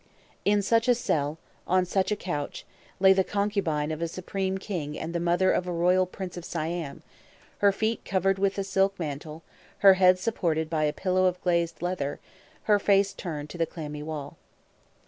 [0.45, 2.65] In such a cell, on such a couch,
[2.99, 6.43] lay the concubine of a supreme king and the mother of a royal prince of
[6.43, 7.03] Siam,
[7.59, 9.43] her feet covered with a silk mantle,
[9.85, 12.19] her head supported by a pillow of glazed leather,
[12.63, 14.37] her face turned to the clammy wall.